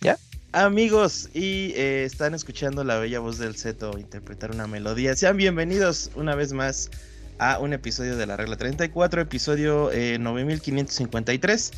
[0.00, 0.16] ¿Ya?
[0.52, 5.16] Amigos, y eh, están escuchando la bella voz del Zeto interpretar una melodía.
[5.16, 6.90] Sean bienvenidos una vez más
[7.38, 9.90] a un episodio de la regla 34, episodio
[10.20, 11.70] 9553.
[11.70, 11.76] Eh,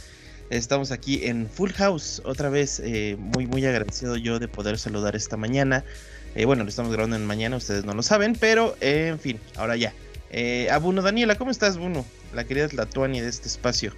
[0.51, 5.17] Estamos aquí en Full House, otra vez eh, muy muy agradecido yo de poder saludar
[5.17, 5.83] esta mañana.
[6.45, 9.95] bueno, lo estamos grabando en mañana, ustedes no lo saben, pero en fin, ahora ya.
[10.71, 12.05] A Buno, Daniela, ¿cómo estás, Buno?
[12.33, 13.93] La querida Tlatuani de este espacio.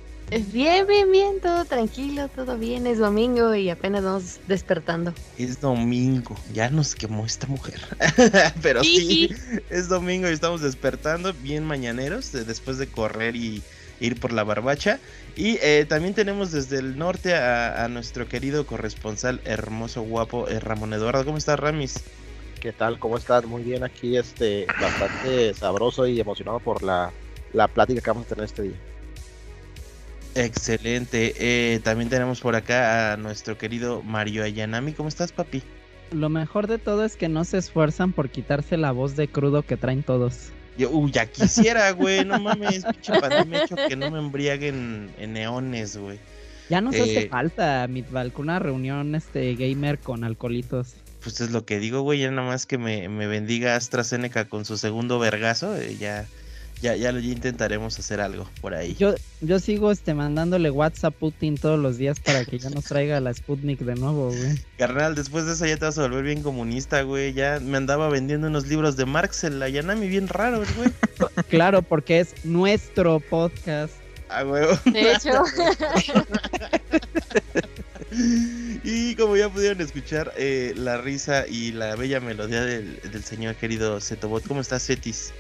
[0.53, 2.87] Bien, bien, bien, todo tranquilo, todo bien.
[2.89, 5.15] Es domingo y apenas vamos despertando.
[5.39, 7.81] Es domingo, ya nos quemó esta mujer.
[8.63, 9.31] Pero sí,
[9.71, 13.63] es domingo y estamos despertando bien mañaneros después de correr y
[14.01, 14.99] ir por la barbacha.
[15.37, 20.93] Y eh, también tenemos desde el norte a, nuestro querido corresponsal hermoso, guapo, eh, Ramón
[20.93, 21.25] Eduardo.
[21.25, 22.01] ¿Cómo estás, Ramis?
[22.67, 22.99] ¿Qué tal?
[22.99, 23.47] ¿Cómo estás?
[23.47, 27.13] Muy bien aquí, este, bastante sabroso y emocionado por la,
[27.53, 28.77] la plática que vamos a tener este día.
[30.35, 31.33] Excelente.
[31.39, 34.95] Eh, también tenemos por acá a nuestro querido Mario Ayanami.
[34.95, 35.63] ¿Cómo estás, papi?
[36.11, 39.63] Lo mejor de todo es que no se esfuerzan por quitarse la voz de crudo
[39.63, 40.49] que traen todos.
[40.77, 42.25] Yo, uy, ya quisiera, güey.
[42.25, 46.19] No mames, pinche pandemia hecho que no me embriaguen en neones, güey.
[46.69, 50.97] Ya nos hace eh, falta, Mitval, con una reunión este gamer con alcoholitos.
[51.27, 52.21] Pues es lo que digo, güey.
[52.21, 56.25] Ya nada más que me, me bendiga AstraZeneca con su segundo vergazo, eh, ya
[56.81, 58.95] ya, ya, ya intentaremos hacer algo por ahí.
[58.97, 62.85] Yo, yo sigo este mandándole WhatsApp a Putin todos los días para que ya nos
[62.85, 64.57] traiga la Sputnik de nuevo, güey.
[64.79, 67.33] Carnal, después de eso ya te vas a volver bien comunista, güey.
[67.33, 70.91] Ya me andaba vendiendo unos libros de Marx en la Yanami bien raros, güey.
[71.49, 73.95] claro, porque es nuestro podcast.
[74.29, 74.67] Ah, güey.
[74.87, 75.45] De hecho.
[78.85, 83.55] y como ya pudieron escuchar, eh, la risa y la bella melodía del, del señor
[83.57, 84.47] querido Zetobot.
[84.47, 85.33] ¿Cómo estás, Cetis?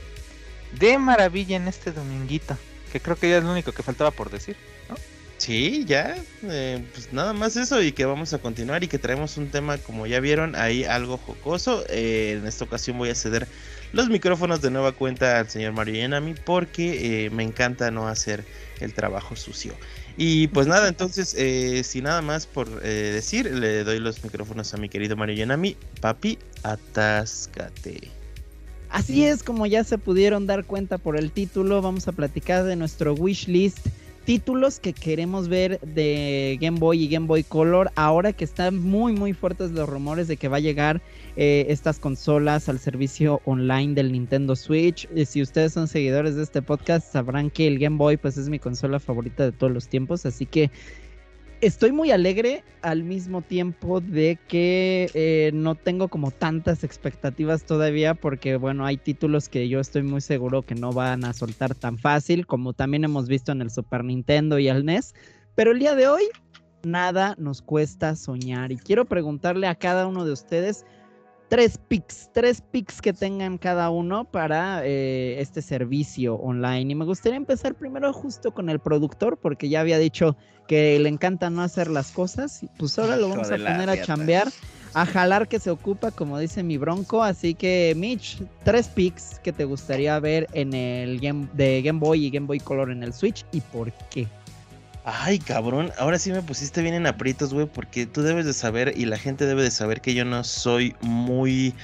[0.79, 2.57] de maravilla en este dominguito.
[2.93, 4.57] Que creo que ya es lo único que faltaba por decir,
[4.89, 4.97] ¿no?
[5.47, 9.37] Sí, ya, eh, pues nada más eso y que vamos a continuar y que traemos
[9.37, 11.85] un tema, como ya vieron, ahí algo jocoso.
[11.89, 13.47] Eh, en esta ocasión voy a ceder
[13.93, 18.45] los micrófonos de nueva cuenta al señor Mario Yanami porque eh, me encanta no hacer
[18.81, 19.75] el trabajo sucio.
[20.17, 21.37] Y pues nada, entonces,
[21.87, 25.77] sin nada más por decir, le doy los micrófonos a mi querido Mario Yanami.
[26.01, 28.11] Papi, atáscate.
[28.91, 32.75] Así es, como ya se pudieron dar cuenta por el título, vamos a platicar de
[32.75, 33.87] nuestro wish list.
[34.27, 37.93] Títulos que queremos ver de Game Boy y Game Boy Color.
[37.95, 41.01] Ahora que están muy, muy fuertes los rumores de que va a llegar
[41.37, 45.09] eh, estas consolas al servicio online del Nintendo Switch.
[45.27, 48.59] Si ustedes son seguidores de este podcast, sabrán que el Game Boy, pues, es mi
[48.59, 50.27] consola favorita de todos los tiempos.
[50.27, 50.73] Así que
[51.61, 58.15] estoy muy alegre al mismo tiempo de que eh, no tengo como tantas expectativas todavía
[58.15, 61.99] porque bueno, hay títulos que yo estoy muy seguro que no van a soltar tan
[61.99, 65.15] fácil como también hemos visto en el Super Nintendo y el NES,
[65.55, 66.25] pero el día de hoy
[66.85, 70.85] nada nos cuesta soñar y quiero preguntarle a cada uno de ustedes
[71.49, 76.93] tres picks, tres picks que tengan cada uno para eh, este servicio online.
[76.93, 80.37] Y me gustaría empezar primero justo con el productor, porque ya había dicho
[80.67, 82.65] que le encanta no hacer las cosas.
[82.79, 84.49] Pues ahora lo vamos a poner a chambear,
[84.95, 87.23] a jalar que se ocupa, como dice mi bronco.
[87.23, 92.27] Así que, Mitch, tres picks que te gustaría ver en el game de Game Boy
[92.27, 94.27] y Game Boy Color en el Switch y por qué.
[95.09, 98.93] Ay, cabrón, ahora sí me pusiste bien en aprietos, güey, porque tú debes de saber
[98.97, 101.77] y la gente debe de saber que yo no soy muy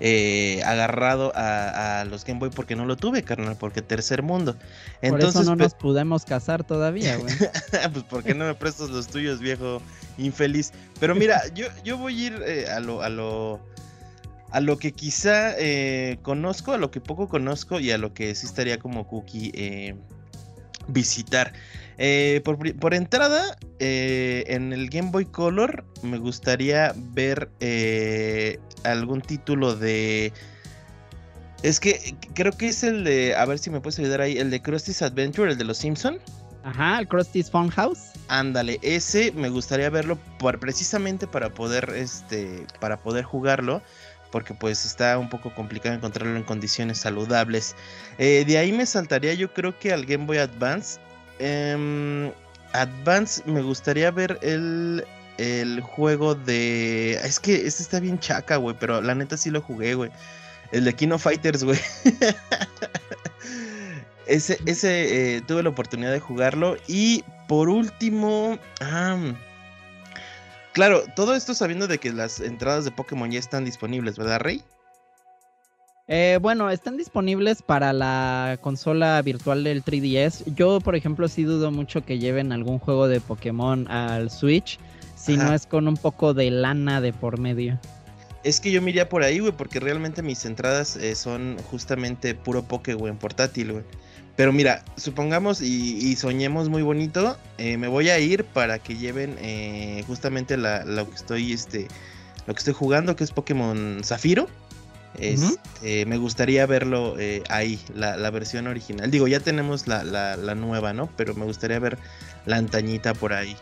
[0.00, 4.56] eh, agarrado a, los Game Boy porque no lo tuve, carnal, porque tercer mundo.
[5.02, 7.34] Entonces, Por eso no nos pudimos casar todavía, güey.
[7.92, 9.82] pues ¿por qué no me prestas los tuyos, viejo
[10.16, 10.72] infeliz?
[10.98, 13.02] Pero mira, yo, yo voy a ir eh, a lo...
[13.02, 13.60] A lo
[14.52, 18.34] a lo que quizá eh, conozco, a lo que poco conozco y a lo que
[18.34, 19.52] sí estaría como cookie
[20.88, 21.52] visitar.
[22.02, 29.76] Eh, por, entrada, eh, en el Game Boy Color me gustaría ver eh, algún título
[29.76, 30.32] de...
[31.62, 33.36] Es que creo que es el de...
[33.36, 34.38] A ver si me puedes ayudar ahí.
[34.38, 36.18] El de Krusty's Adventure, el de los Simpson.
[36.64, 38.12] Ajá, el Krusty's Funhouse.
[38.28, 40.18] Ándale, ese me gustaría verlo
[40.58, 43.82] precisamente para poder, este, para poder jugarlo
[44.32, 47.74] porque pues está un poco complicado encontrarlo en condiciones saludables.
[48.16, 51.00] de ahí me saltaría yo creo que al Game Boy Advance
[51.40, 52.32] eh,
[52.72, 55.04] Advance, me gustaría ver el,
[55.38, 57.14] el juego de.
[57.24, 60.10] Es que este está bien chaca, güey, pero la neta sí lo jugué, güey.
[60.70, 61.80] El de Kino Fighters, güey.
[64.26, 66.76] ese, ese eh, tuve la oportunidad de jugarlo.
[66.86, 68.58] Y por último.
[70.72, 74.62] claro, todo esto sabiendo de que las entradas de Pokémon ya están disponibles, ¿verdad, Rey?
[76.12, 80.42] Eh, bueno, están disponibles para la consola virtual del 3DS.
[80.56, 84.80] Yo, por ejemplo, sí dudo mucho que lleven algún juego de Pokémon al Switch,
[85.14, 87.78] si no es con un poco de lana de por medio.
[88.42, 92.34] Es que yo me iría por ahí, güey, porque realmente mis entradas eh, son justamente
[92.34, 93.84] puro poke, güey, en portátil, güey.
[94.34, 98.96] Pero mira, supongamos y, y soñemos muy bonito, eh, me voy a ir para que
[98.96, 101.86] lleven eh, justamente la, lo que estoy, este,
[102.48, 104.48] lo que estoy jugando, que es Pokémon Zafiro.
[105.18, 109.10] Este, Me gustaría verlo eh, ahí, la, la versión original.
[109.10, 111.08] Digo, ya tenemos la, la, la nueva, ¿no?
[111.16, 111.98] Pero me gustaría ver
[112.46, 113.56] la antañita por ahí.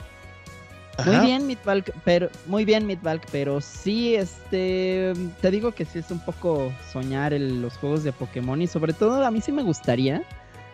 [1.06, 6.10] Muy bien, Midvalk, pero muy bien, Midvalk, pero sí, este, te digo que sí es
[6.10, 9.62] un poco soñar el- los juegos de Pokémon y sobre todo a mí sí me
[9.62, 10.22] gustaría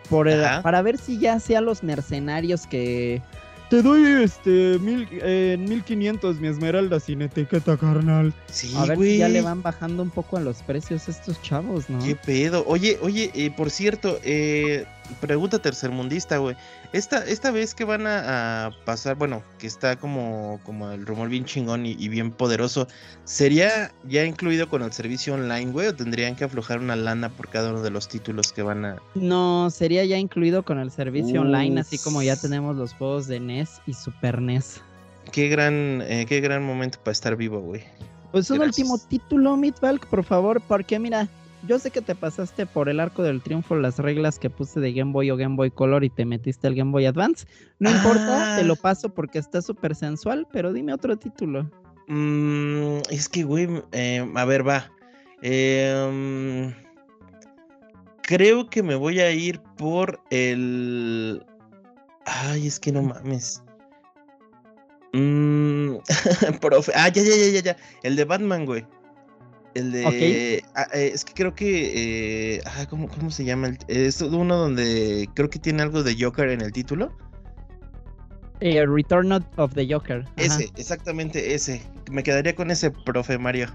[0.09, 0.27] por
[0.63, 3.21] para ver si ya sea los mercenarios que
[3.75, 8.33] te doy este mil, eh, 1500 mi esmeralda sin etiqueta carnal.
[8.49, 11.41] Sí, A ver si ya le van bajando un poco a los precios a estos
[11.41, 11.99] chavos, ¿no?
[11.99, 12.63] ¿Qué pedo?
[12.67, 14.85] Oye, oye, eh, por cierto, eh,
[15.21, 16.55] pregunta tercermundista, güey.
[16.93, 21.29] Esta, esta vez que van a, a pasar, bueno, que está como, como el rumor
[21.29, 22.87] bien chingón y, y bien poderoso,
[23.23, 25.87] ¿sería ya incluido con el servicio online, güey?
[25.87, 28.95] ¿O tendrían que aflojar una lana por cada uno de los títulos que van a...
[29.15, 33.39] No, sería ya incluido con el servicio online, así como ya tenemos los juegos de
[33.39, 34.81] NES y Super NES.
[35.31, 37.83] Qué gran, eh, qué gran momento para estar vivo, güey.
[38.31, 38.79] Pues un Gracias.
[38.79, 41.27] último título, Midvalk, por favor, porque mira,
[41.67, 44.93] yo sé que te pasaste por el arco del triunfo las reglas que puse de
[44.93, 47.45] Game Boy o Game Boy Color y te metiste al Game Boy Advance.
[47.79, 48.79] No importa, te lo Ah.
[48.81, 51.69] paso porque está súper sensual, pero dime otro título.
[52.07, 54.91] Mm, es que, güey, eh, a ver, va.
[55.41, 56.85] Eh, mm,
[58.23, 61.43] creo que me voy a ir por el.
[62.25, 63.61] Ay, es que no mames.
[65.13, 65.95] Mm,
[66.61, 66.91] profe.
[66.95, 67.77] Ah, ya, ya, ya, ya, ya.
[68.03, 68.85] El de Batman, güey.
[69.75, 70.63] El de.
[70.73, 72.55] ah, eh, es que creo que.
[72.55, 73.67] eh, ah, ¿cómo, ¿Cómo se llama?
[73.67, 77.11] El- Es uno donde creo que tiene algo de Joker en el título.
[78.61, 80.21] Eh, Return of- the Joker.
[80.23, 80.31] Ajá.
[80.37, 81.81] Ese, exactamente ese.
[82.09, 83.67] Me quedaría con ese, profe Mario.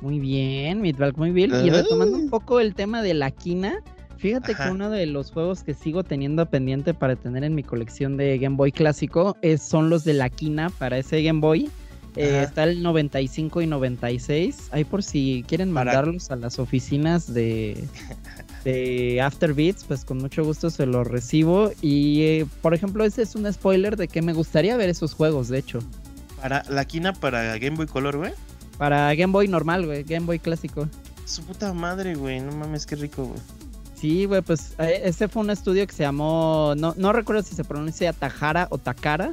[0.00, 1.50] Muy bien, Midvalk, muy bien.
[1.64, 3.82] Y retomando un poco el tema de la quina,
[4.18, 4.66] fíjate Ajá.
[4.66, 8.38] que uno de los juegos que sigo teniendo pendiente para tener en mi colección de
[8.38, 11.68] Game Boy clásico es, son los de la quina para ese Game Boy.
[12.16, 14.68] Eh, está el 95 y 96.
[14.72, 17.84] Ahí por si quieren mandarlos a las oficinas de,
[18.64, 21.70] de Afterbeats, pues con mucho gusto se los recibo.
[21.80, 25.48] Y eh, por ejemplo, ese es un spoiler de que me gustaría ver esos juegos,
[25.48, 25.80] de hecho.
[26.40, 28.32] Para la quina para Game Boy Color, güey.
[28.78, 30.88] Para Game Boy normal, güey, Game Boy clásico.
[31.24, 32.40] Su puta madre, güey.
[32.40, 33.40] No mames, qué rico, güey.
[34.00, 37.56] Sí, güey, pues eh, ese fue un estudio que se llamó, no, no recuerdo si
[37.56, 39.32] se pronuncia Tajara o Takara,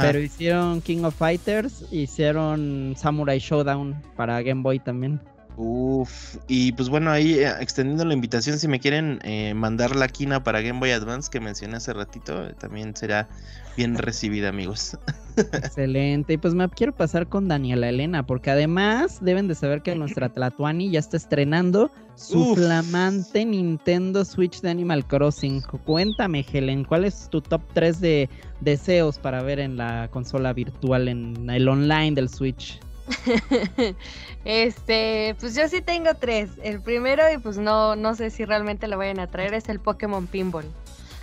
[0.00, 5.20] Pero hicieron King of Fighters, hicieron Samurai Showdown para Game Boy también.
[5.56, 6.36] Uf.
[6.48, 10.44] Y pues bueno, ahí eh, extendiendo la invitación, si me quieren eh, mandar la quina
[10.44, 13.26] para Game Boy Advance que mencioné hace ratito, eh, también será
[13.74, 14.98] bien recibida, amigos.
[15.36, 16.34] Excelente.
[16.34, 20.28] Y pues me quiero pasar con Daniela Elena, porque además deben de saber que nuestra
[20.28, 22.58] Tlatuani ya está estrenando su Uf.
[22.58, 25.62] flamante Nintendo Switch de Animal Crossing.
[25.84, 28.28] Cuéntame, Helen, ¿cuál es tu top 3 de
[28.60, 32.78] deseos para ver en la consola virtual, en el online del Switch?
[34.44, 36.50] este, pues yo sí tengo tres.
[36.62, 39.80] El primero, y pues no, no sé si realmente lo vayan a traer, es el
[39.80, 40.66] Pokémon Pinball.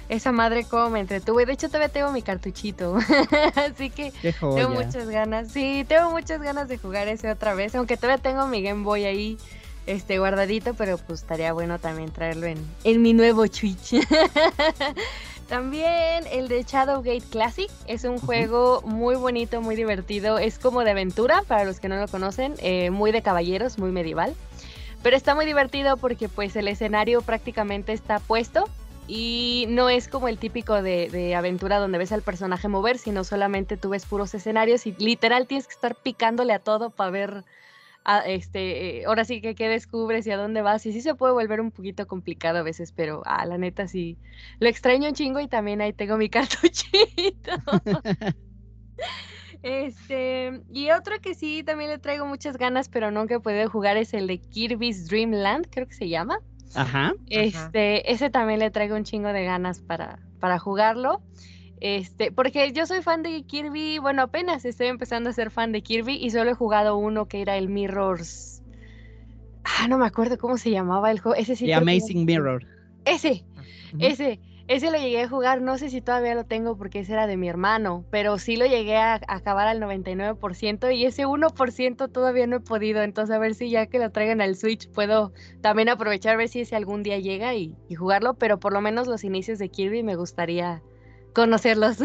[0.10, 1.40] Esa madre como me entretuvo.
[1.42, 2.98] y De hecho, todavía tengo mi cartuchito.
[3.56, 5.52] Así que tengo muchas ganas.
[5.52, 7.74] Sí, tengo muchas ganas de jugar ese otra vez.
[7.76, 9.38] Aunque todavía tengo mi Game Boy ahí
[9.86, 13.96] este, guardadito, pero pues estaría bueno también traerlo en, en mi nuevo Switch.
[15.54, 20.40] También el de Shadowgate Classic es un juego muy bonito, muy divertido.
[20.40, 23.92] Es como de aventura, para los que no lo conocen, eh, muy de caballeros, muy
[23.92, 24.34] medieval.
[25.04, 28.68] Pero está muy divertido porque pues el escenario prácticamente está puesto
[29.08, 33.24] y no es como el típico de, de aventura donde ves al personaje mover, sino
[33.24, 37.44] solamente tú ves puros escenarios y literal tienes que estar picándole a todo para ver
[38.06, 40.86] a- este, eh, ahora sí que qué descubres y a dónde vas.
[40.86, 44.20] Y sí se puede volver un poquito complicado a veces, pero ah, la neta sí,
[44.60, 47.52] lo extraño un chingo y también ahí tengo mi cartuchito.
[49.62, 53.98] Este, y otro que sí también le traigo muchas ganas, pero nunca he podido jugar
[53.98, 56.38] es el de Kirby's Dream Land, creo que se llama.
[56.74, 57.14] Ajá.
[57.28, 61.24] Este, ese también le traigo un chingo de ganas para, para jugarlo.
[61.84, 65.82] Este, porque yo soy fan de Kirby, bueno, apenas estoy empezando a ser fan de
[65.82, 68.62] Kirby y solo he jugado uno que era el Mirrors.
[69.66, 71.36] Ah, no me acuerdo cómo se llamaba el juego.
[71.36, 71.66] Ese sí.
[71.66, 72.66] The que Amazing Mirror.
[73.04, 74.06] Ese, Ujú.
[74.06, 74.40] ese.
[74.70, 77.36] Ese lo llegué a jugar, no sé si todavía lo tengo porque ese era de
[77.36, 82.56] mi hermano, pero sí lo llegué a acabar al 99% y ese 1% todavía no
[82.56, 86.36] he podido, entonces a ver si ya que lo traigan al Switch puedo también aprovechar
[86.36, 89.26] a ver si ese algún día llega y, y jugarlo, pero por lo menos los
[89.26, 90.82] inicios de Kirby me gustaría
[91.34, 91.98] conocerlos.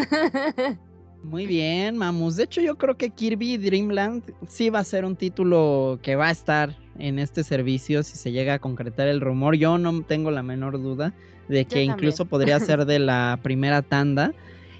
[1.22, 2.36] Muy bien, Mamus.
[2.36, 6.16] De hecho, yo creo que Kirby Dream Land sí va a ser un título que
[6.16, 9.56] va a estar en este servicio si se llega a concretar el rumor.
[9.56, 11.12] Yo no tengo la menor duda
[11.48, 14.32] de que incluso podría ser de la primera tanda.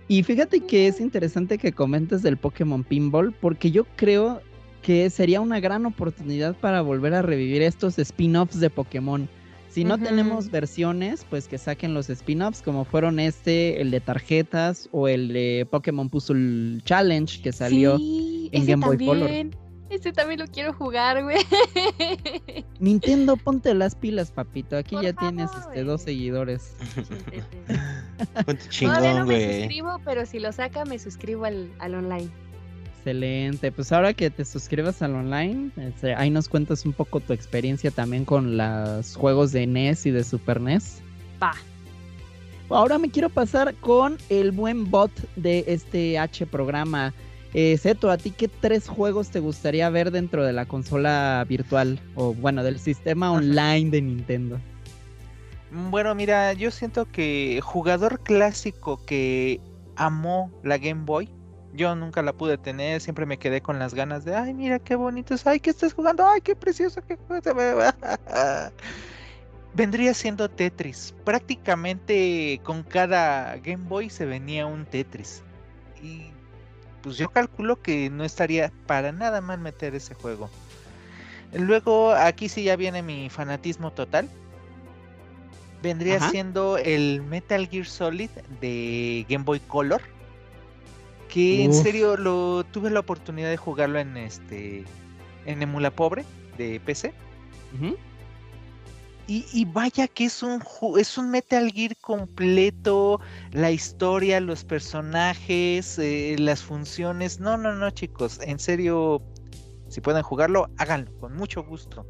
[0.07, 4.41] Y fíjate que es interesante que comentes del Pokémon Pinball porque yo creo
[4.81, 9.29] que sería una gran oportunidad para volver a revivir estos spin-offs de Pokémon.
[9.69, 14.89] Si no tenemos versiones, pues que saquen los spin-offs, como fueron este, el de tarjetas
[14.93, 19.31] o el de Pokémon Puzzle Challenge que salió en Game Boy Color.
[19.91, 21.39] Este también lo quiero jugar, güey.
[22.79, 24.77] Nintendo, ponte las pilas, papito.
[24.77, 26.77] Aquí ya tienes este, dos seguidores.
[28.47, 32.29] ponte chingón, no me suscribo, pero si lo saca, me suscribo al, al online.
[32.99, 37.33] Excelente, pues ahora que te suscribas al online, este, ahí nos cuentas un poco tu
[37.33, 41.01] experiencia también con los juegos de NES y de Super NES.
[41.41, 41.53] Va.
[42.69, 47.15] Ahora me quiero pasar con el buen bot de este H programa.
[47.55, 52.01] Eh, Seto, ¿a ti qué tres juegos te gustaría ver dentro de la consola virtual?
[52.17, 54.61] O bueno, del sistema online de Nintendo.
[55.71, 59.61] Bueno, mira, yo siento que jugador clásico que
[59.97, 61.38] amó la Game Boy
[61.73, 64.95] yo nunca la pude tener, siempre me quedé con las ganas de, ay, mira qué
[64.95, 67.19] bonito es, ay, que estás jugando, ay, qué precioso que
[69.75, 71.15] Vendría siendo Tetris.
[71.25, 75.43] Prácticamente con cada Game Boy se venía un Tetris.
[76.03, 76.31] Y
[77.03, 80.51] pues yo calculo que no estaría para nada mal meter ese juego.
[81.53, 84.29] Luego aquí sí ya viene mi fanatismo total.
[85.81, 90.03] Vendría siendo el Metal Gear Solid de Game Boy Color
[91.29, 94.85] que en serio lo tuve la oportunidad de jugarlo en este
[95.47, 96.25] en emula pobre
[96.57, 97.13] de PC.
[99.27, 100.63] y, vaya que es un
[100.99, 103.21] es un Metal Gear completo,
[103.53, 107.39] la historia, los personajes, eh, las funciones.
[107.39, 109.23] No, no, no, chicos, en serio,
[109.89, 112.07] si pueden jugarlo, háganlo, con mucho gusto.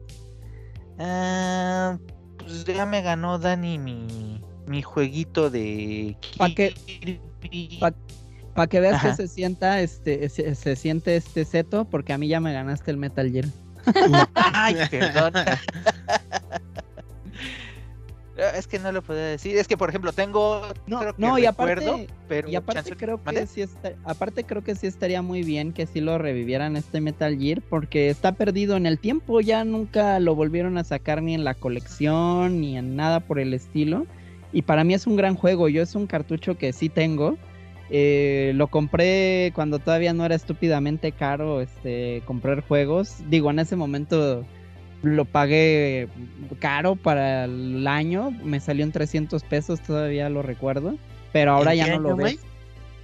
[1.01, 1.99] Ah,
[2.39, 6.17] pues ya me ganó Dani mi, mi jueguito de
[7.81, 7.95] ¿Para
[8.59, 12.41] para que veas que se sienta este se, siente este seto porque a mí ya
[12.41, 13.45] me ganaste el Metal Gear.
[14.35, 15.33] Ay, perdón.
[18.57, 19.57] es que no lo puedo decir.
[19.57, 23.65] Es que por ejemplo tengo no, no y aparte, pero y aparte creo que sí
[24.03, 28.11] aparte creo que sí estaría muy bien que sí lo revivieran este Metal Gear porque
[28.11, 32.61] está perdido en el tiempo, ya nunca lo volvieron a sacar ni en la colección
[32.61, 34.05] ni en nada por el estilo.
[34.53, 37.37] Y para mí es un gran juego, yo es un cartucho que sí tengo
[37.90, 43.16] eh, lo compré cuando todavía no era estúpidamente caro este, comprar juegos.
[43.28, 44.45] Digo, en ese momento
[45.02, 46.09] lo pagué
[46.59, 48.30] caro para el año.
[48.45, 50.97] Me salió en 300 pesos, todavía lo recuerdo.
[51.33, 52.38] Pero ahora ya no lo ves.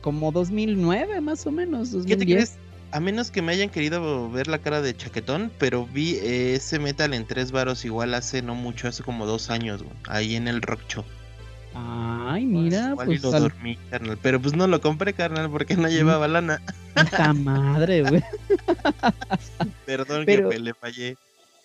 [0.01, 1.97] Como 2009 más o menos.
[2.07, 2.59] ¿Qué te crees?
[2.91, 7.13] A menos que me hayan querido ver la cara de chaquetón, pero vi ese metal
[7.13, 10.81] en tres varos igual hace no mucho, hace como dos años, ahí en el Rock
[10.87, 11.05] Show.
[11.75, 13.23] Ay, mira, pues.
[13.23, 14.17] lo dormí, carnal.
[14.23, 16.63] Pero pues no lo compré, carnal, porque no llevaba lana.
[16.95, 18.23] Puta madre, güey.
[19.87, 21.17] Perdón que le fallé.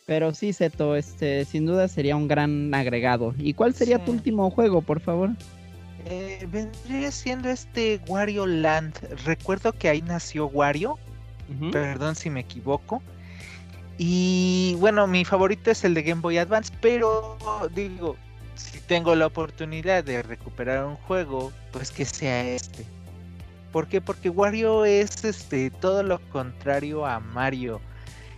[0.07, 3.35] Pero sí, Seto, este, sin duda sería un gran agregado.
[3.37, 5.29] ¿Y cuál sería tu último juego, por favor?
[6.05, 8.95] Eh, vendría siendo este Wario Land.
[9.25, 10.97] Recuerdo que ahí nació Wario.
[11.71, 13.03] Perdón si me equivoco.
[13.99, 17.37] Y bueno, mi favorito es el de Game Boy Advance, pero
[17.75, 18.15] digo,
[18.59, 22.85] si tengo la oportunidad de recuperar un juego, pues que sea este.
[23.71, 24.01] ¿Por qué?
[24.01, 27.79] Porque Wario es este todo lo contrario a Mario.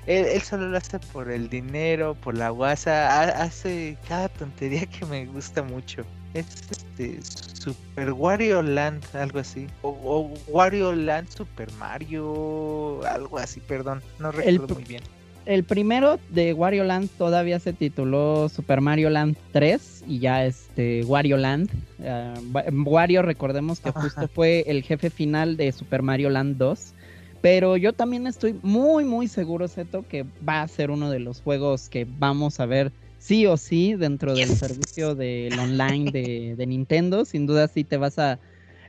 [0.06, 5.25] Él, solo lo hace por el dinero, por la guasa, hace cada tontería que me
[5.25, 6.04] gusta mucho.
[6.34, 9.68] Es este Super Wario Land, algo así.
[9.82, 15.04] O, Wario Land Super Mario, algo así, perdón, no recuerdo muy bien
[15.45, 21.03] el primero de Wario Land todavía se tituló Super Mario Land 3 y ya este
[21.05, 21.69] Wario Land.
[22.05, 22.36] Ah,
[22.71, 26.93] Wario, recordemos que justo fue el jefe final de Super Mario Land 2.
[27.41, 31.41] Pero yo también estoy muy, muy seguro, Seto, que va a ser uno de los
[31.41, 37.25] juegos que vamos a ver sí o sí dentro del servicio del online de, Nintendo.
[37.25, 38.39] Sin duda sí te vas a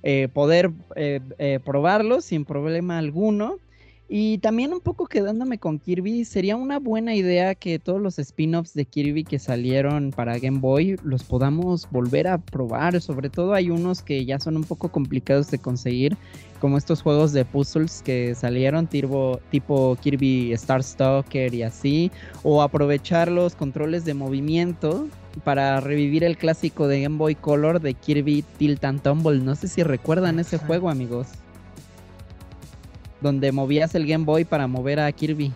[0.02, 3.58] eh, poder eh, eh, probarlo sin problema alguno.
[4.14, 8.74] Y también un poco quedándome con Kirby, sería una buena idea que todos los spin-offs
[8.74, 13.00] de Kirby que salieron para Game Boy los podamos volver a probar.
[13.00, 16.18] Sobre todo hay unos que ya son un poco complicados de conseguir,
[16.60, 22.10] como estos juegos de puzzles que salieron tipo, tipo Kirby Star Stalker y así.
[22.42, 25.08] O aprovechar los controles de movimiento
[25.42, 29.38] para revivir el clásico de Game Boy Color de Kirby Tilt and Tumble.
[29.38, 31.28] No sé si recuerdan ese juego, amigos
[33.22, 35.52] donde movías el Game Boy para mover a Kirby.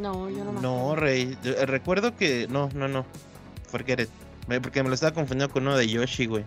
[0.00, 1.36] No, yo no me No, Rey.
[1.44, 2.46] Eh, recuerdo que.
[2.48, 3.04] No, no, no.
[3.68, 4.08] Forget it.
[4.62, 6.44] Porque me lo estaba confundiendo con uno de Yoshi, güey.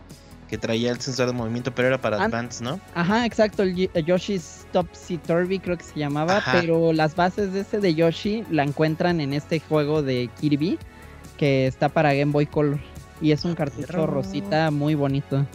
[0.50, 2.79] Que traía el sensor de movimiento, pero era para Advance, ¿no?
[2.93, 3.63] Ajá, exacto.
[3.63, 6.43] El Yoshi's Topsy Turvy creo que se llamaba.
[6.51, 10.77] Pero las bases de ese de Yoshi la encuentran en este juego de Kirby.
[11.38, 12.79] Que está para Game Boy Color.
[13.21, 15.45] Y es un ah, cartucho rosita muy bonito.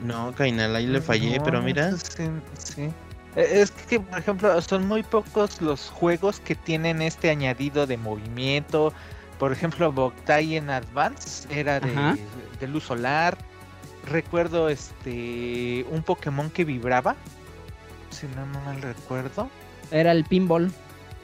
[0.00, 1.92] No, Kainal, ahí le fallé, pero mira.
[1.96, 2.24] Sí,
[2.58, 2.88] sí.
[3.36, 7.96] Eh, es que, por ejemplo, son muy pocos los juegos que tienen este añadido de
[7.96, 8.92] movimiento.
[9.38, 13.36] Por ejemplo, Boktai en Advance era de, luz solar.
[14.06, 17.16] Recuerdo este un Pokémon que vibraba.
[18.10, 19.48] Si no, no mal recuerdo.
[19.90, 20.72] Era el pinball.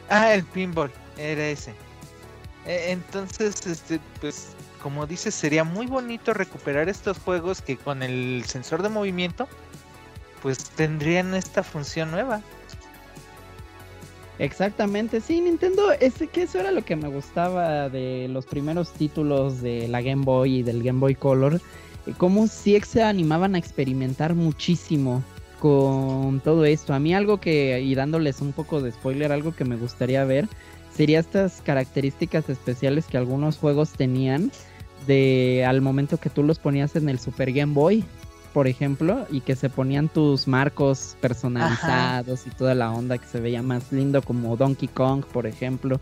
[0.08, 1.72] Ah, el pinball, era ese.
[2.66, 8.44] E, entonces, este, pues, como dices, sería muy bonito recuperar estos juegos que con el
[8.46, 9.48] sensor de movimiento
[10.42, 12.42] pues tendrían esta función nueva.
[14.38, 19.60] Exactamente, sí, Nintendo, es que eso era lo que me gustaba de los primeros títulos
[19.60, 21.60] de la Game Boy y del Game Boy Color,
[22.06, 25.22] eh, como si se animaban a experimentar muchísimo
[25.58, 26.94] con todo esto.
[26.94, 30.48] A mí algo que, y dándoles un poco de spoiler, algo que me gustaría ver,
[30.90, 34.50] sería estas características especiales que algunos juegos tenían
[35.06, 38.04] de al momento que tú los ponías en el Super Game Boy,
[38.52, 43.40] por ejemplo, y que se ponían tus marcos personalizados y toda la onda que se
[43.40, 46.00] veía más lindo, como Donkey Kong, por ejemplo.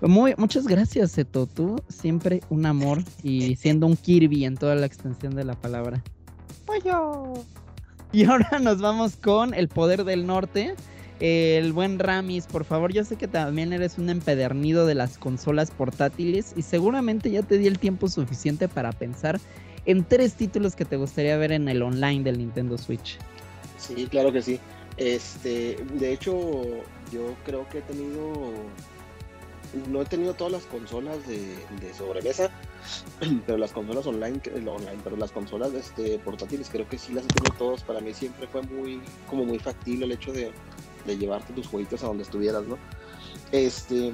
[0.00, 1.46] Muy, muchas gracias, Seto.
[1.46, 6.02] Tú siempre un amor y siendo un Kirby en toda la extensión de la palabra.
[6.66, 7.34] Pollo.
[8.12, 10.74] Y ahora nos vamos con el poder del norte.
[11.18, 15.70] El buen Ramis, por favor, yo sé que también eres un empedernido de las consolas
[15.70, 19.40] portátiles y seguramente ya te di el tiempo suficiente para pensar
[19.86, 23.18] en tres títulos que te gustaría ver en el online del Nintendo Switch.
[23.78, 24.60] Sí, claro que sí.
[24.96, 26.64] Este, de hecho,
[27.12, 28.52] yo creo que he tenido,
[29.88, 31.56] no he tenido todas las consolas de,
[31.96, 32.50] sobremesa,
[33.46, 37.28] pero las consolas online, online, pero las consolas este, portátiles creo que sí las he
[37.28, 37.82] tenido todas.
[37.82, 40.50] Para mí siempre fue muy, como muy factible el hecho de,
[41.06, 42.78] de llevarte tus jueguitos a donde estuvieras, ¿no?
[43.52, 44.12] Este,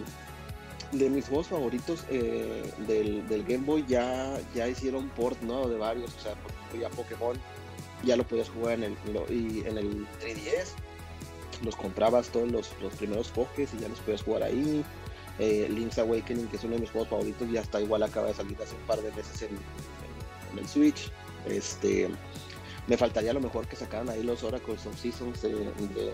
[0.93, 5.69] de mis juegos favoritos eh, del, Game Boy ya, ya hicieron port, ¿no?
[5.69, 6.35] De varios, o sea,
[6.79, 7.37] ya Pokémon
[8.05, 8.97] ya lo podías jugar en el,
[9.31, 10.73] y en el 3DS.
[11.65, 14.85] Los comprabas todos los, primeros Pokés y ya los podías jugar ahí.
[15.39, 18.35] Eh, Link's Awakening, que es uno de mis juegos favoritos, ya está igual, acaba de
[18.35, 21.11] salir hace un par de meses en, el Switch.
[21.47, 22.11] Este,
[22.87, 26.13] me faltaría a lo mejor que sacaran ahí los Oracles of Seasons de, de,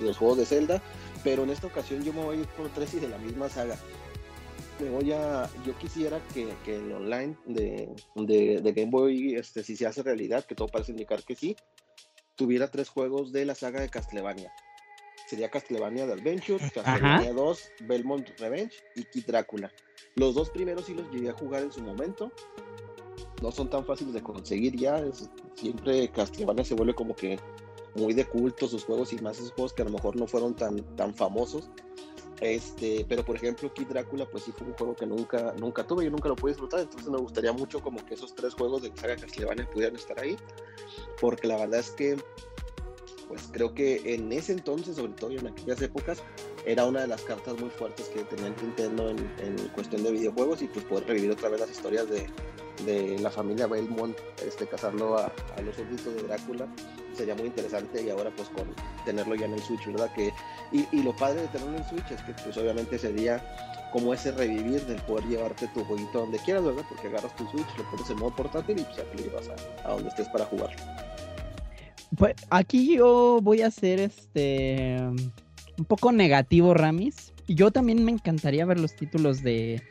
[0.00, 0.82] los juegos de Zelda,
[1.24, 3.48] pero en esta ocasión yo me voy a ir por tres y de la misma
[3.48, 3.76] saga.
[4.80, 9.76] Me voy a, yo quisiera que, que el online de, de, Game Boy, este, si
[9.76, 11.56] se hace realidad, que todo parece indicar que sí,
[12.34, 14.52] tuviera tres juegos de la saga de Castlevania.
[15.28, 19.70] Sería Castlevania de Adventure, Castlevania 2, Belmont Revenge y Kid Drácula.
[20.16, 22.32] Los dos primeros sí los llegué a jugar en su momento.
[23.40, 25.02] No son tan fáciles de conseguir ya.
[25.54, 27.38] siempre Castlevania se vuelve como que
[27.94, 30.54] muy de culto sus juegos y más esos juegos que a lo mejor no fueron
[30.54, 31.70] tan, tan famosos.
[32.40, 36.04] Este, pero por ejemplo, Kid Drácula, pues sí fue un juego que nunca, nunca tuve,
[36.04, 38.92] yo nunca lo pude disfrutar, entonces me gustaría mucho como que esos tres juegos de
[38.96, 40.36] saga Castlevania pudieran estar ahí,
[41.20, 42.16] porque la verdad es que,
[43.32, 46.18] pues creo que en ese entonces, sobre todo en aquellas épocas,
[46.66, 50.66] era una de las cartas muy fuertes que tenía Nintendo en, cuestión de videojuegos y
[50.66, 52.26] pues poder revivir otra vez las historias de,
[52.84, 54.14] de la familia Belmont,
[54.46, 55.32] este, cazando a,
[55.64, 56.68] los súbditos de Drácula,
[57.14, 58.66] sería muy interesante y ahora pues con
[59.06, 60.12] tenerlo ya en el Switch, ¿verdad?
[60.14, 60.30] Que,
[60.70, 63.42] y, y, lo padre de tenerlo en Switch es que pues obviamente sería
[63.94, 66.84] como ese revivir del poder llevarte tu jueguito donde quieras, ¿verdad?
[66.86, 69.94] Porque agarras tu Switch, lo pones en modo portátil y pues ya lo a, a
[69.94, 70.76] donde estés para jugar.
[72.22, 74.96] Pues aquí yo voy a hacer este
[75.76, 77.32] un poco negativo, Ramis.
[77.48, 79.82] Yo también me encantaría ver los títulos de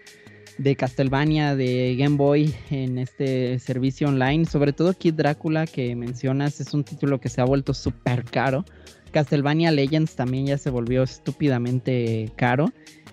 [0.57, 4.45] de Castlevania de Game Boy en este servicio online.
[4.45, 8.63] Sobre todo Kid Drácula que mencionas es un título que se ha vuelto súper caro.
[9.11, 12.71] Castlevania Legends también ya se volvió estúpidamente caro.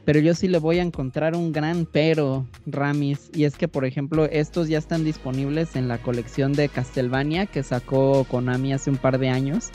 [0.09, 3.29] Pero yo sí le voy a encontrar un gran pero, Ramis.
[3.35, 7.63] Y es que, por ejemplo, estos ya están disponibles en la colección de Castlevania que
[7.63, 9.69] sacó Konami hace un par de años.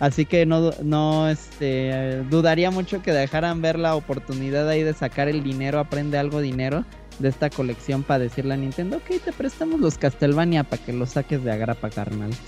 [0.00, 5.28] Así que no, no este, dudaría mucho que dejaran ver la oportunidad ahí de sacar
[5.28, 6.84] el dinero, aprende algo dinero
[7.20, 11.10] de esta colección para decirle a Nintendo, ok, te prestamos los Castlevania para que los
[11.10, 12.32] saques de agrapa, carnal.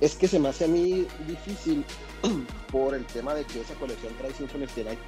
[0.00, 1.84] Es, que se me hace a mí difícil
[2.72, 4.98] por el tema de que esa colección trae Symphony of Night.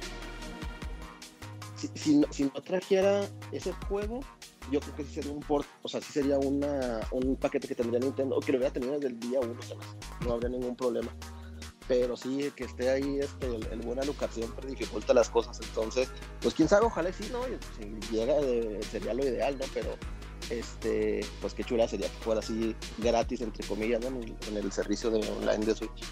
[1.81, 4.19] Si, si, no, si, trajera ese juego,
[4.71, 7.73] yo creo que sí sería un port, o sea, sí sería una, un paquete que
[7.73, 9.55] tendría Nintendo, o que lo hubiera tenido desde el día uno,
[10.23, 11.11] no habría ningún problema.
[11.87, 15.59] Pero sí, que esté ahí este, el, el buena locación siempre dificulta las cosas.
[15.61, 16.07] Entonces,
[16.39, 17.41] pues quién sabe, ojalá sí, ¿no?
[17.77, 18.35] Si llega,
[18.91, 19.65] sería lo ideal, ¿no?
[19.73, 19.97] Pero,
[20.51, 24.07] este, pues qué chula sería que fuera así gratis, entre comillas, ¿no?
[24.07, 26.03] En el, en el servicio de online de Switch.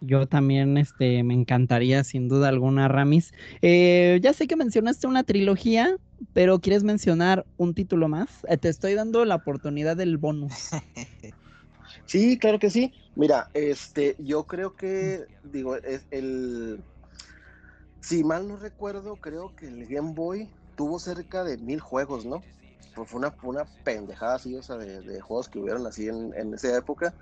[0.00, 3.32] Yo también, este, me encantaría sin duda alguna, Ramis.
[3.62, 5.96] Eh, ya sé que mencionaste una trilogía,
[6.32, 8.28] pero ¿quieres mencionar un título más?
[8.48, 10.52] Eh, te estoy dando la oportunidad del bonus.
[12.04, 12.92] Sí, claro que sí.
[13.16, 15.76] Mira, este, yo creo que, digo,
[16.10, 16.82] el,
[18.00, 22.42] si mal no recuerdo, creo que el Game Boy tuvo cerca de mil juegos, ¿no?
[22.94, 26.32] Pues fue una, una pendejada así, o sea, de, de juegos que hubieron así en,
[26.34, 27.14] en esa época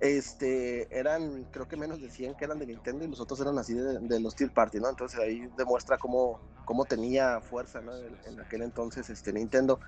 [0.00, 3.58] este, eran creo que menos de 100 que eran de Nintendo y los otros eran
[3.58, 4.88] así de, los Steel Party, ¿no?
[4.88, 7.96] Entonces ahí demuestra cómo, cómo tenía fuerza, ¿no?
[7.96, 9.80] En, en, aquel entonces este, Nintendo.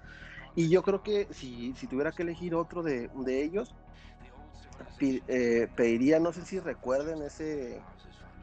[0.54, 3.74] Y yo creo que si, si tuviera que elegir otro de, de ellos,
[5.00, 7.80] eh, pediría, no sé si recuerden ese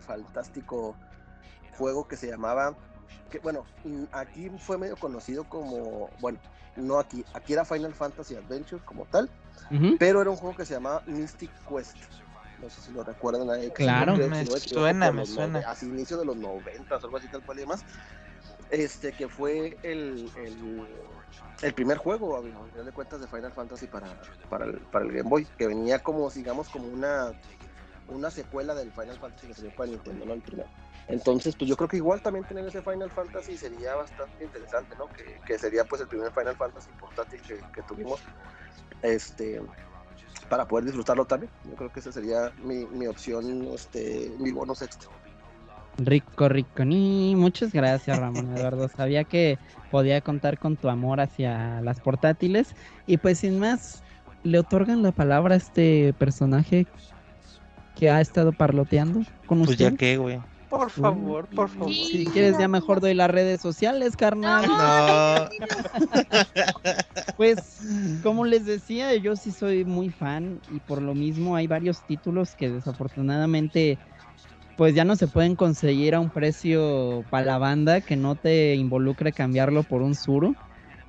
[0.05, 0.95] fantástico
[1.77, 2.75] juego que se llamaba,
[3.31, 3.65] que bueno,
[4.11, 6.39] aquí fue medio conocido como, bueno,
[6.75, 9.29] no aquí, aquí era Final Fantasy Adventure como tal,
[9.71, 9.97] uh -huh.
[9.97, 11.97] pero era un juego que se llamaba Mystic Quest.
[12.61, 13.69] No sé si lo recuerdan ahí.
[13.71, 15.59] Claro, me suena, me suena.
[15.67, 17.83] Así inicio de los 90 o algo así tal cual y demás.
[18.69, 20.87] Este, que fue el, el,
[21.61, 24.07] el primer juego, a final de cuentas, de Final Fantasy para,
[24.49, 27.33] para, el, para el Game Boy, que venía como, digamos, como una,
[28.07, 30.33] una secuela del Final Fantasy que salió para Nintendo, ¿no?
[30.33, 30.69] El primero.
[31.07, 35.07] Entonces, pues yo creo que igual también tener ese Final Fantasy sería bastante interesante, ¿no?
[35.07, 38.21] Que, que sería pues el primer Final Fantasy portátil que, que, tuvimos,
[39.01, 39.61] este,
[40.49, 41.51] para poder disfrutarlo también.
[41.69, 45.09] Yo creo que esa sería mi, mi opción, este, mi bono sexto.
[45.97, 48.87] Rico, rico, ni muchas gracias Ramón Eduardo.
[48.95, 49.59] Sabía que
[49.91, 52.75] podía contar con tu amor hacia las portátiles.
[53.05, 54.03] Y pues sin más,
[54.43, 56.87] le otorgan la palabra a este personaje
[57.95, 59.91] que ha estado parloteando con pues usted.
[59.91, 60.41] ya que, güey.
[60.73, 61.93] Por favor, por favor.
[61.93, 64.65] Si quieres, ya mejor doy las redes sociales, carnal.
[64.65, 65.49] No.
[67.37, 67.59] pues,
[68.23, 72.55] como les decía, yo sí soy muy fan y por lo mismo hay varios títulos
[72.55, 73.99] que desafortunadamente
[74.75, 78.73] pues ya no se pueden conseguir a un precio para la banda que no te
[78.73, 80.55] involucre cambiarlo por un suru.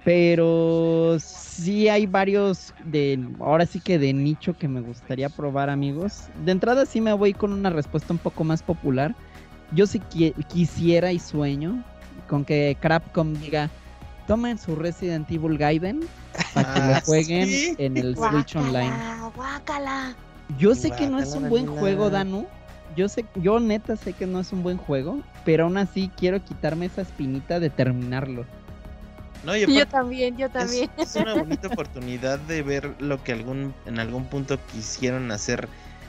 [0.05, 6.29] Pero sí hay varios de, ahora sí que de nicho que me gustaría probar amigos.
[6.45, 9.17] De entrada sí me voy con una respuesta un poco más popular.
[9.75, 11.83] Yo sí qui quisiera y sueño
[12.29, 13.71] con que Crapcom diga,
[14.27, 16.01] tomen su Resident Evil Gaiden
[16.55, 17.75] para que lo jueguen ¿sí?
[17.79, 18.93] en el guácala, Switch Online.
[19.35, 20.15] Guácala.
[20.59, 22.47] Yo sé que no es un buen juego, Danu,
[22.97, 26.43] yo sé, yo neta sé que no es un buen juego, pero aún así quiero
[26.43, 28.45] quitarme esa espinita de terminarlo.
[29.45, 30.91] No, y yo también, yo también.
[30.97, 35.69] Es, es, una bonita oportunidad de ver lo que algún en algún punto quisieron hacer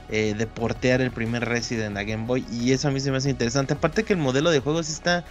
[0.10, 3.18] eh, de portear el primer Resident a Game Boy y eso a mí se me
[3.18, 3.74] hace interesante.
[3.74, 5.24] Aparte que el modelo de juego sí está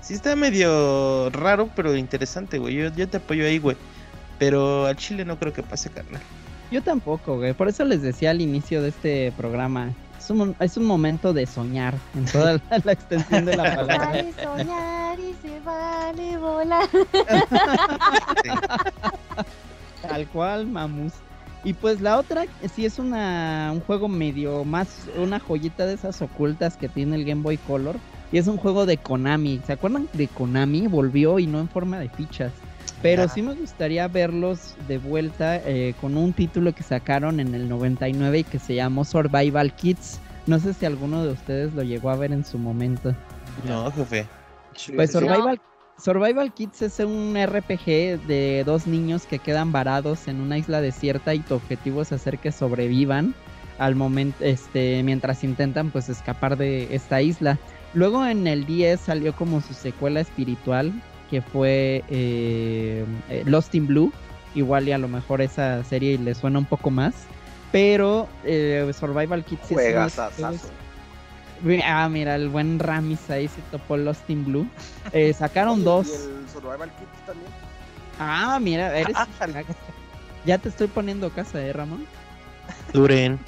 [0.00, 2.74] sí está medio raro, pero interesante, güey.
[2.74, 3.76] Yo, yo te apoyo ahí, güey.
[4.38, 6.20] Pero al Chile no creo que pase, carnal.
[6.70, 7.54] Yo tampoco, güey.
[7.54, 11.46] Por eso les decía al inicio de este programa, es un, es un momento de
[11.46, 14.06] soñar en toda la, la extensión de la palabra.
[14.06, 16.88] Vale soñar y se vale volar.
[18.42, 18.50] Sí.
[20.02, 21.12] Tal cual, mamus.
[21.64, 26.22] Y pues la otra sí es una, un juego medio más, una joyita de esas
[26.22, 27.96] ocultas que tiene el Game Boy Color.
[28.32, 29.60] Y es un juego de Konami.
[29.66, 30.86] ¿Se acuerdan de Konami?
[30.86, 32.52] Volvió y no en forma de fichas.
[33.02, 33.28] Pero ah.
[33.28, 38.38] sí me gustaría verlos de vuelta eh, con un título que sacaron en el 99
[38.38, 40.20] y que se llamó Survival Kids.
[40.46, 43.14] No sé si alguno de ustedes lo llegó a ver en su momento.
[43.66, 44.26] No, jefe.
[44.94, 45.60] Pues Survival,
[45.98, 51.34] Survival Kids es un RPG de dos niños que quedan varados en una isla desierta
[51.34, 53.34] y tu objetivo es hacer que sobrevivan
[53.78, 57.58] al momento, este, mientras intentan pues escapar de esta isla.
[57.94, 60.92] Luego en el 10 salió como su secuela espiritual
[61.30, 63.04] que fue eh,
[63.46, 64.12] Lost in Blue.
[64.54, 67.14] Igual y a lo mejor esa serie le suena un poco más.
[67.72, 70.18] Pero eh, Survival Kids Juegas
[71.84, 74.68] Ah, mira, el buen Ramis ahí se topó Lost in Blue.
[75.12, 76.08] Eh, sacaron Oye, dos.
[76.08, 77.50] ¿Y el Survival Kids también?
[78.18, 79.16] Ah, mira, eres.
[80.44, 82.06] ya te estoy poniendo casa, ¿eh, Ramón?
[82.92, 83.38] Duren.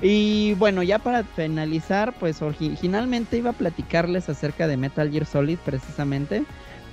[0.00, 5.58] y bueno, ya para finalizar, pues originalmente iba a platicarles acerca de Metal Gear Solid
[5.64, 6.44] precisamente.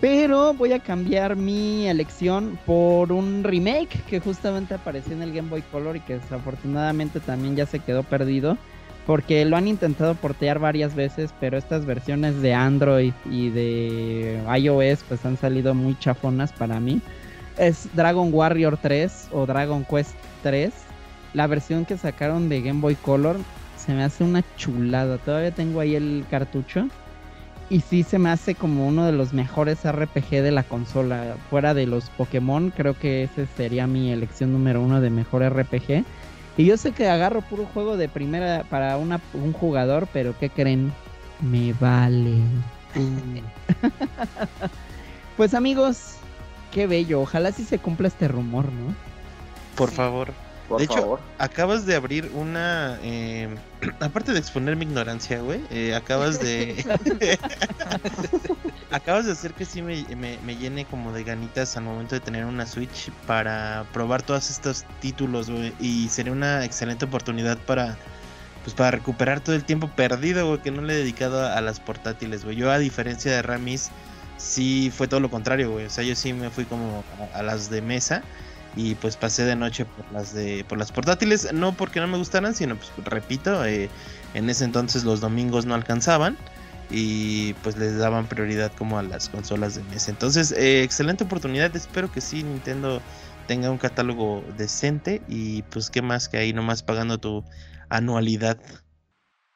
[0.02, 5.50] Pero voy a cambiar mi elección por un remake que justamente apareció en el Game
[5.50, 8.58] Boy Color y que desafortunadamente también ya se quedó perdido.
[9.06, 15.04] Porque lo han intentado portear varias veces, pero estas versiones de Android y de iOS
[15.08, 17.02] pues han salido muy chafonas para mí.
[17.58, 20.72] Es Dragon Warrior 3 o Dragon Quest 3.
[21.34, 23.38] La versión que sacaron de Game Boy Color
[23.78, 25.18] se me hace una chulada.
[25.18, 26.88] Todavía tengo ahí el cartucho
[27.70, 31.36] y sí se me hace como uno de los mejores RPG de la consola.
[31.50, 36.04] Fuera de los Pokémon, creo que ese sería mi elección número uno de mejor RPG.
[36.60, 40.50] Y yo sé que agarro puro juego de primera para una, un jugador, pero ¿qué
[40.50, 40.92] creen?
[41.40, 42.36] Me vale.
[45.38, 46.16] pues amigos,
[46.74, 47.22] qué bello.
[47.22, 48.94] Ojalá sí se cumpla este rumor, ¿no?
[49.78, 50.34] Por favor
[50.78, 53.00] de hecho, acabas de abrir una.
[53.02, 53.50] Eh,
[54.00, 56.86] aparte de exponer mi ignorancia, güey, eh, acabas de.
[58.92, 60.06] acabas de hacer que sí me,
[60.56, 65.50] llene como de ganitas al momento de tener una Switch para probar todos estos títulos,
[65.50, 65.74] güey.
[65.80, 67.98] Y sería una excelente oportunidad para.
[68.64, 71.80] Pues para recuperar todo el tiempo perdido, güey, que no le he dedicado a, las
[71.80, 72.58] portátiles, güey.
[72.58, 73.90] Yo, a diferencia de Ramis,
[74.36, 75.86] sí fue todo lo contrario, güey.
[75.86, 77.04] O sea, yo sí me fui como
[77.34, 78.22] a las de mesa
[78.76, 82.18] y pues pasé de noche por las de por las portátiles no porque no me
[82.18, 83.90] gustaran sino pues repito eh,
[84.34, 86.38] en ese entonces los domingos no alcanzaban
[86.92, 90.10] y pues les daban prioridad como a las consolas de mesa.
[90.10, 93.02] Entonces eh, excelente oportunidad espero que sí Nintendo
[93.48, 97.44] tenga un catálogo decente y pues qué más que ahí nomás pagando tu
[97.90, 98.58] anualidad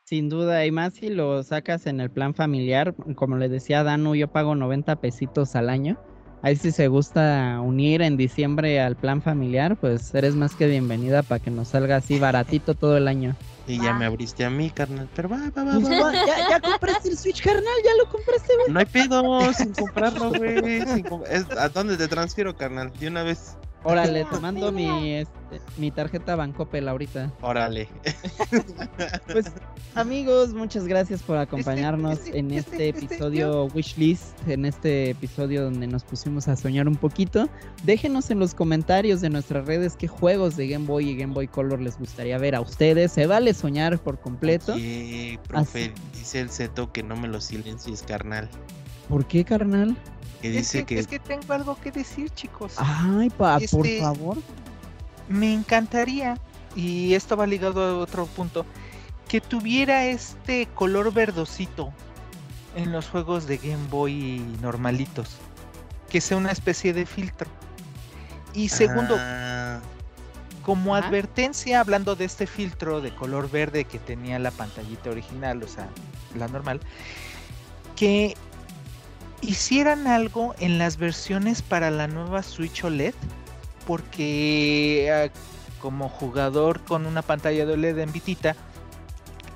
[0.05, 4.15] sin duda, y más si lo sacas en el plan familiar, como le decía Danu,
[4.15, 5.97] yo pago 90 pesitos al año
[6.43, 11.23] Ahí si se gusta unir en diciembre al plan familiar, pues eres más que bienvenida
[11.23, 13.33] para que nos salga así baratito todo el año.
[13.65, 15.07] Y ya me abriste a mí, carnal.
[15.15, 15.73] Pero va, va, va.
[15.79, 15.89] Pues
[16.27, 17.73] ¿Ya, ya compraste el Switch, carnal.
[17.85, 18.73] Ya lo compraste, güey.
[18.73, 20.81] No hay pedo sin comprarlo, güey.
[21.57, 22.91] ¿A dónde te transfiero, carnal?
[22.99, 23.55] De una vez.
[23.83, 27.31] Órale, te mando mi, este, mi tarjeta Bancopel ahorita.
[27.41, 27.87] Órale.
[29.31, 29.51] Pues
[29.95, 35.87] amigos, muchas gracias por acompañarnos este, este, en este, episodio Wishlist, en este episodio donde
[35.87, 37.49] nos pusimos a soñar un poquito.
[37.83, 41.47] Déjenos en los comentarios de nuestras redes qué juegos de Game Boy y Game Boy
[41.47, 43.11] Color les gustaría ver a ustedes.
[43.11, 44.75] Se vale soñar por completo.
[44.75, 48.49] Sí, profe, dice el Zeto que no me lo silencies, carnal.
[49.09, 49.97] ¿Por qué, carnal?
[50.49, 52.73] Dice que, Es que tengo algo que decir, chicos.
[52.77, 54.37] Ay, pa, por este, favor.
[55.27, 56.37] Me encantaría,
[56.75, 58.65] y esto va ligado a otro punto,
[59.27, 61.93] que tuviera este color verdosito
[62.75, 65.29] en los juegos de Game Boy normalitos.
[66.09, 67.49] Que sea una especie de filtro.
[68.53, 69.79] Y segundo, ah.
[70.63, 75.67] como advertencia, hablando de este filtro de color verde que tenía la pantallita original, o
[75.67, 75.87] sea,
[76.37, 76.79] la normal,
[77.95, 78.35] que
[79.43, 83.13] hicieran algo en las versiones para la nueva Switch OLED,
[83.85, 85.39] porque ah,
[85.79, 88.55] como jugador con una pantalla de OLED en vitita,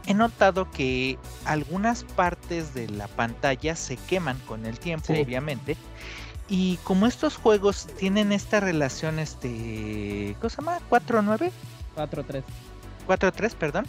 [0.05, 5.77] he notado que algunas partes de la pantalla se queman con el tiempo, obviamente.
[6.49, 10.79] Y como estos juegos tienen esta relación, este, ¿cómo se llama?
[10.89, 11.51] ¿4-9?
[11.95, 12.43] 4-3.
[13.07, 13.85] 4-3, perdón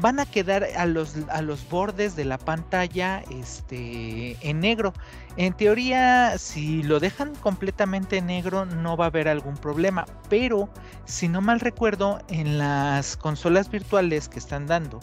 [0.00, 4.92] van a quedar a los, a los bordes de la pantalla este, en negro.
[5.36, 10.04] En teoría, si lo dejan completamente negro, no va a haber algún problema.
[10.28, 10.68] Pero,
[11.04, 15.00] si no mal recuerdo, en las consolas virtuales que están dando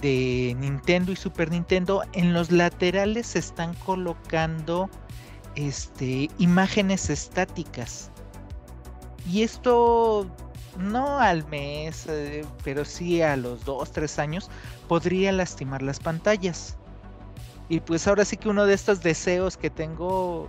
[0.00, 4.88] de Nintendo y Super Nintendo, en los laterales se están colocando
[5.54, 8.10] este, imágenes estáticas.
[9.30, 10.26] Y esto
[10.80, 14.50] no al mes, eh, pero sí a los 2, 3 años,
[14.88, 16.76] podría lastimar las pantallas.
[17.68, 20.48] Y pues ahora sí que uno de estos deseos que tengo,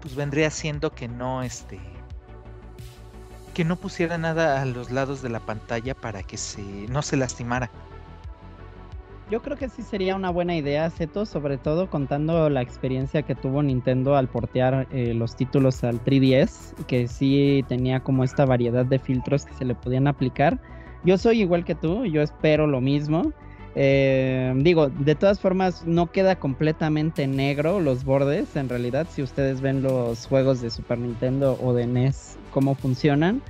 [0.00, 1.80] pues vendría siendo que no, este,
[3.54, 7.16] que no pusiera nada a los lados de la pantalla para que se, no se
[7.16, 7.70] lastimara.
[9.30, 13.36] Yo creo que sí sería una buena idea, Seto, sobre todo contando la experiencia que
[13.36, 18.84] tuvo Nintendo al portear eh, los títulos al 3DS, que sí tenía como esta variedad
[18.84, 20.60] de filtros que se le podían aplicar.
[21.04, 23.32] Yo soy igual que tú, yo espero lo mismo.
[23.76, 28.56] Eh, digo, de todas formas, no queda completamente negro los bordes.
[28.56, 33.42] En realidad, si ustedes ven los juegos de Super Nintendo o de NES, cómo funcionan,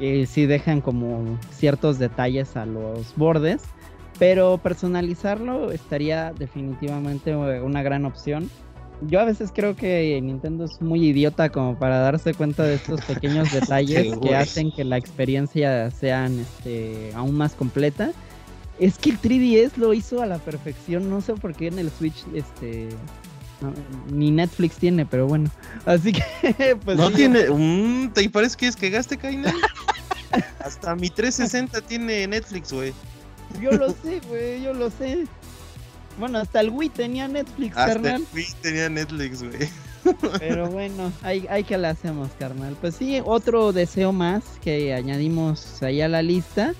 [0.00, 3.62] eh, sí dejan como ciertos detalles a los bordes
[4.18, 8.50] pero personalizarlo estaría definitivamente una gran opción.
[9.02, 13.00] yo a veces creo que Nintendo es muy idiota como para darse cuenta de estos
[13.04, 18.10] pequeños detalles que hacen que la experiencia sean este, aún más completa.
[18.80, 21.90] Es que el 3DS lo hizo a la perfección, no sé por qué en el
[21.90, 22.88] Switch este
[24.12, 25.50] ni Netflix tiene, pero bueno.
[25.84, 29.52] Así que pues no tiene, mm, ¿te parece que es que gaste Kaina?
[30.60, 32.92] Hasta mi 360 tiene Netflix, güey.
[33.60, 35.26] Yo lo sé, güey, yo lo sé.
[36.18, 39.68] Bueno, hasta el Wii tenía Netflix, hasta el Wii tenía Netflix, güey.
[40.38, 42.76] Pero bueno, hay, hay que la hacemos, carnal.
[42.80, 46.74] Pues sí, otro deseo más que añadimos ahí a la lista.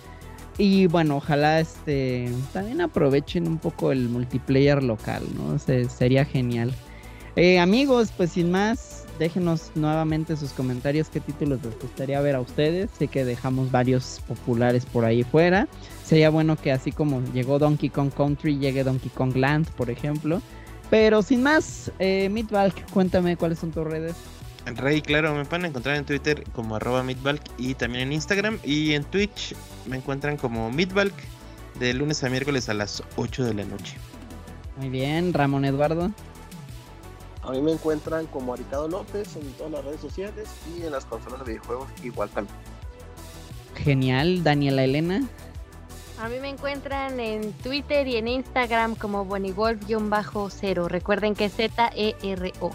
[0.57, 5.57] Y bueno, ojalá este también aprovechen un poco el multiplayer local, ¿no?
[5.59, 6.75] sería genial.
[7.37, 8.88] Eh, amigos, pues sin más,
[9.19, 12.91] déjenos nuevamente sus comentarios, qué títulos les gustaría ver a ustedes.
[12.99, 15.69] Sé que dejamos varios populares por ahí fuera.
[16.05, 20.41] Sería bueno que así como llegó Donkey Kong Country, llegue Donkey Kong Land, por ejemplo.
[20.91, 22.31] Pero sin más, eh,
[22.93, 24.15] cuéntame cuáles son tus redes.
[24.77, 27.05] Rey, claro, me pueden encontrar en Twitter como arroba
[27.57, 29.55] y también en Instagram y en Twitch
[29.87, 31.15] me encuentran como Midbalk
[31.79, 33.97] de lunes a miércoles a las 8 de la noche.
[34.77, 36.13] Muy bien, Ramón Eduardo.
[37.49, 41.07] A mí me encuentran como Aricado López en todas las redes sociales y en las
[41.07, 42.55] consolas de videojuegos igual también.
[43.75, 45.27] Genial, Daniela Elena.
[46.21, 50.89] A mí me encuentran en Twitter y en Instagram como Bonigolf-0.
[50.89, 52.71] Recuerden que es Z-E-R-O.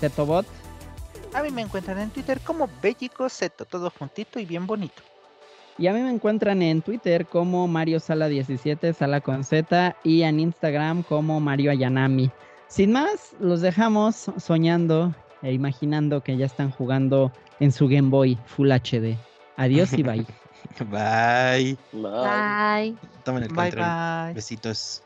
[0.00, 0.46] Zetobot.
[1.34, 5.02] A mí me encuentran en Twitter como Bellico Zeto, todo juntito y bien bonito.
[5.76, 10.22] Y a mí me encuentran en Twitter como Mario Sala 17, Sala con Z, y
[10.22, 12.30] en Instagram como Mario Ayanami.
[12.68, 18.38] Sin más, los dejamos soñando e imaginando que ya están jugando en su Game Boy
[18.46, 19.16] Full HD.
[19.56, 20.26] Adiós y bye.
[20.90, 21.76] Bye.
[21.92, 22.02] Bye.
[22.02, 22.96] bye.
[23.24, 23.84] Tomen el control.
[23.84, 24.34] Bye.
[24.34, 25.02] Besitos.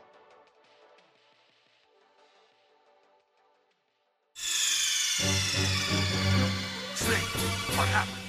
[7.77, 8.20] What happened?